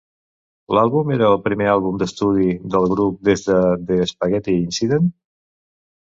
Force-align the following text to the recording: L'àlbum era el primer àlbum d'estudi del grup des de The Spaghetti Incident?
L'àlbum 0.77 1.11
era 1.15 1.27
el 1.33 1.37
primer 1.47 1.67
àlbum 1.73 1.99
d'estudi 2.03 2.47
del 2.77 2.89
grup 2.95 3.21
des 3.31 3.45
de 3.51 3.59
The 3.93 4.01
Spaghetti 4.15 4.59
Incident? 4.65 5.13